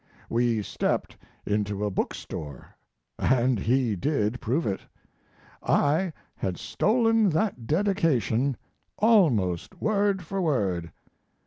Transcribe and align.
We 0.31 0.63
stepped 0.63 1.15
into 1.45 1.85
a 1.85 1.91
book 1.91 2.15
store. 2.15 2.75
and 3.19 3.59
he 3.59 3.95
did 3.95 4.41
prove 4.41 4.65
it. 4.65 4.81
I 5.61 6.11
had 6.37 6.57
stolen 6.57 7.29
that 7.29 7.67
dedication 7.67 8.57
almost 8.97 9.79
word 9.79 10.23
for 10.23 10.41
word. 10.41 10.91